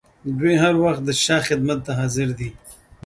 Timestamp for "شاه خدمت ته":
1.23-1.91